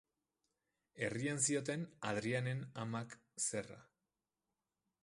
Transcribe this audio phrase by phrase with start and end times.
[1.07, 3.15] Herrian zioten Adrianen amak
[3.49, 3.79] zerra.